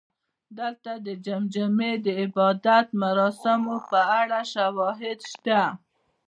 [0.59, 5.61] دلته د جمجمې د عبادت مراسمو په اړه شواهد شته